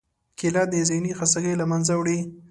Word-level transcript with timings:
کېله 0.37 0.63
د 0.67 0.73
ذهنی 0.89 1.11
خستګۍ 1.19 1.53
له 1.57 1.65
منځه 1.71 1.93
وړي. 1.97 2.19